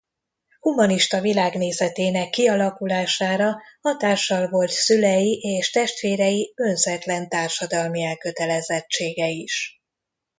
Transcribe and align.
Humanista 0.59 1.21
világnézetének 1.21 2.29
kialakulására 2.29 3.61
hatással 3.81 4.49
volt 4.49 4.69
szülei 4.71 5.33
és 5.41 5.71
testvérei 5.71 6.53
önzetlen 6.55 7.29
társadalmi 7.29 8.03
elkötelezettsége 8.03 9.27
is. 9.27 9.81